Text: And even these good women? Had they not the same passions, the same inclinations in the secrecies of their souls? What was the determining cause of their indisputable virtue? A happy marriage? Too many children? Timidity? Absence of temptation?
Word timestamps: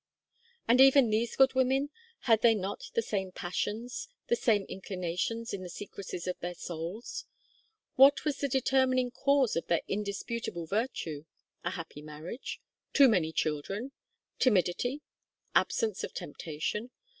And 0.67 0.81
even 0.81 1.11
these 1.11 1.35
good 1.35 1.53
women? 1.53 1.91
Had 2.21 2.41
they 2.41 2.55
not 2.55 2.89
the 2.95 3.03
same 3.03 3.31
passions, 3.31 4.07
the 4.29 4.35
same 4.35 4.63
inclinations 4.63 5.53
in 5.53 5.61
the 5.61 5.69
secrecies 5.69 6.25
of 6.25 6.39
their 6.39 6.55
souls? 6.55 7.25
What 7.97 8.25
was 8.25 8.37
the 8.39 8.47
determining 8.47 9.11
cause 9.11 9.55
of 9.55 9.67
their 9.67 9.81
indisputable 9.87 10.65
virtue? 10.65 11.25
A 11.63 11.69
happy 11.69 12.01
marriage? 12.01 12.59
Too 12.93 13.07
many 13.07 13.31
children? 13.31 13.91
Timidity? 14.39 15.03
Absence 15.53 16.03
of 16.03 16.15
temptation? 16.15 16.89